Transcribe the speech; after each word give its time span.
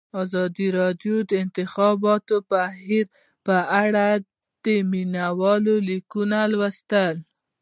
ازادي 0.23 0.67
راډیو 0.79 1.15
د 1.23 1.27
د 1.29 1.31
انتخاباتو 1.43 2.35
بهیر 2.51 3.05
په 3.45 3.55
اړه 3.83 4.07
د 4.63 4.65
مینه 4.91 5.27
والو 5.39 5.75
لیکونه 5.89 6.37
لوستي. 6.51 7.07